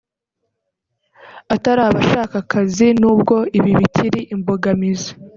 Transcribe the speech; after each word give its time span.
atari 1.55 1.81
abashaka 1.89 2.35
akazi 2.43 2.87
n’ubwo 3.01 3.35
ibi 3.57 3.71
bikiri 3.79 4.19
imbogamizi 4.33 5.11